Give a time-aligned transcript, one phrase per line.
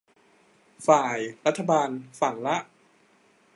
[0.87, 1.89] ฝ่ายรัฐบาล
[2.19, 2.57] ฝั่งละ